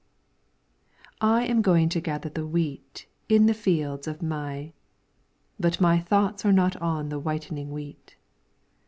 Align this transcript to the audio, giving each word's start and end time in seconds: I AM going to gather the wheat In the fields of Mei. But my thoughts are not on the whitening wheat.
I 1.21 1.45
AM 1.45 1.61
going 1.61 1.87
to 1.89 2.01
gather 2.01 2.29
the 2.29 2.47
wheat 2.47 3.05
In 3.29 3.45
the 3.45 3.53
fields 3.53 4.07
of 4.07 4.19
Mei. 4.19 4.73
But 5.59 5.79
my 5.79 5.99
thoughts 5.99 6.43
are 6.43 6.51
not 6.51 6.75
on 6.77 7.09
the 7.09 7.19
whitening 7.19 7.69
wheat. 7.69 8.15